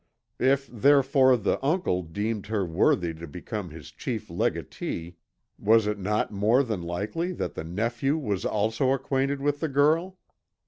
[0.39, 5.17] If therefore the uncle deemed her worthy to become his chief legatee,
[5.59, 10.17] was it not more than likely that the nephew was also acquainted with the girl?